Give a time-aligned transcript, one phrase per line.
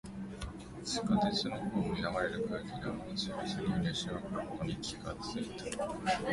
[0.83, 0.99] 地下
[1.29, 5.45] 鉄のホームに流れる空気で、アナウンスより先に列車が来ることに気がつい
[5.77, 5.85] た。